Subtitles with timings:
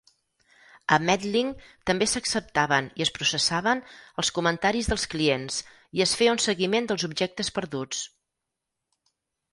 [0.95, 3.83] A Metlink també s'acceptaven i es processaven
[4.23, 5.61] els comentaris dels clients
[6.01, 8.05] i es feia un seguiment dels objectes perduts.